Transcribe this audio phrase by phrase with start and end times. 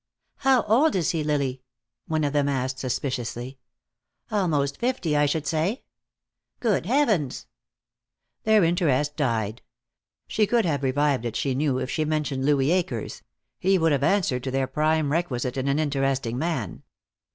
[0.37, 1.61] "How old is he, Lily?"
[2.07, 3.59] one of them asked, suspiciously.
[4.31, 5.83] "Almost fifty, I should say."
[6.59, 7.45] "Good heavens!"
[8.43, 9.61] Their interest died.
[10.27, 13.21] She could have revived it, she knew, if she mentioned Louis Akers;
[13.59, 16.81] he would have answered to their prime requisite in an interesting man.